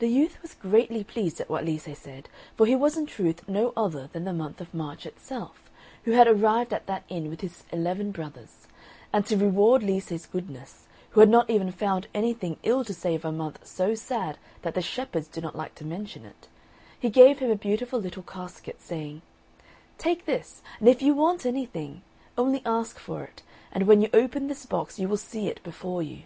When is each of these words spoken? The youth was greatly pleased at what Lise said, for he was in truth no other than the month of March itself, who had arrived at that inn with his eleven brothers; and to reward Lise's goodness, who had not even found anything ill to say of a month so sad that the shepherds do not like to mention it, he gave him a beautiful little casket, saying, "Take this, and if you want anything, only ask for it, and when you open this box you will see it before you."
The 0.00 0.08
youth 0.08 0.42
was 0.42 0.54
greatly 0.54 1.04
pleased 1.04 1.40
at 1.40 1.48
what 1.48 1.64
Lise 1.64 1.96
said, 1.96 2.28
for 2.56 2.66
he 2.66 2.74
was 2.74 2.96
in 2.96 3.06
truth 3.06 3.48
no 3.48 3.72
other 3.76 4.08
than 4.08 4.24
the 4.24 4.32
month 4.32 4.60
of 4.60 4.74
March 4.74 5.06
itself, 5.06 5.70
who 6.02 6.10
had 6.10 6.26
arrived 6.26 6.72
at 6.72 6.86
that 6.88 7.04
inn 7.08 7.30
with 7.30 7.40
his 7.42 7.62
eleven 7.70 8.10
brothers; 8.10 8.66
and 9.12 9.24
to 9.26 9.36
reward 9.36 9.80
Lise's 9.84 10.26
goodness, 10.26 10.88
who 11.10 11.20
had 11.20 11.28
not 11.28 11.48
even 11.48 11.70
found 11.70 12.08
anything 12.14 12.56
ill 12.64 12.82
to 12.84 12.92
say 12.92 13.14
of 13.14 13.24
a 13.24 13.30
month 13.30 13.64
so 13.64 13.94
sad 13.94 14.38
that 14.62 14.74
the 14.74 14.82
shepherds 14.82 15.28
do 15.28 15.40
not 15.40 15.54
like 15.54 15.76
to 15.76 15.84
mention 15.86 16.24
it, 16.24 16.48
he 16.98 17.08
gave 17.08 17.38
him 17.38 17.52
a 17.52 17.54
beautiful 17.54 18.00
little 18.00 18.24
casket, 18.24 18.80
saying, 18.80 19.22
"Take 19.98 20.24
this, 20.26 20.62
and 20.80 20.88
if 20.88 21.00
you 21.00 21.14
want 21.14 21.46
anything, 21.46 22.02
only 22.36 22.60
ask 22.66 22.98
for 22.98 23.22
it, 23.22 23.44
and 23.70 23.86
when 23.86 24.02
you 24.02 24.10
open 24.12 24.48
this 24.48 24.66
box 24.66 24.98
you 24.98 25.06
will 25.06 25.16
see 25.16 25.46
it 25.46 25.62
before 25.62 26.02
you." 26.02 26.22